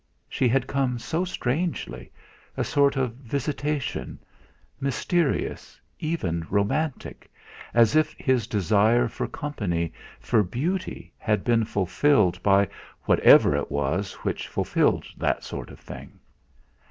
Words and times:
She 0.27 0.47
had 0.49 0.65
come 0.65 0.97
so 0.97 1.23
strangely 1.25 2.11
a 2.57 2.63
sort 2.63 2.97
of 2.97 3.13
visitation; 3.17 4.17
mysterious, 4.79 5.79
even 5.99 6.43
romantic, 6.49 7.31
as 7.71 7.95
if 7.95 8.13
his 8.15 8.47
desire 8.47 9.07
for 9.07 9.27
company, 9.27 9.93
for 10.19 10.41
beauty, 10.41 11.13
had 11.19 11.43
been 11.43 11.65
fulfilled 11.65 12.41
by 12.41 12.67
whatever 13.03 13.55
it 13.55 13.69
was 13.69 14.13
which 14.25 14.47
fulfilled 14.47 15.05
that 15.17 15.43
sort 15.43 15.69
of 15.69 15.79
thing. 15.79 16.19